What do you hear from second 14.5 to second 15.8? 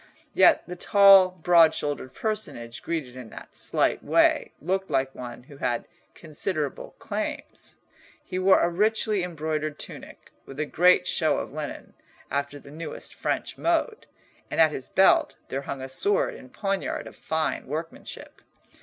at his belt there